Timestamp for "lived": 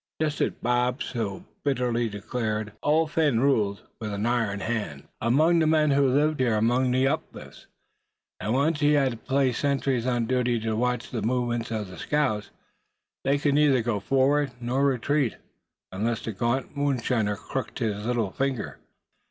6.09-6.39